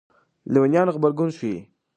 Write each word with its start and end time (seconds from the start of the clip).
لېونیانو 0.53 0.91
غبرګون 0.95 1.29
ښيي. 1.37 1.57